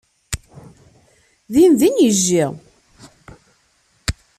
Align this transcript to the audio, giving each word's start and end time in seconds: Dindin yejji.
Dindin 1.51 1.95
yejji. 2.03 2.45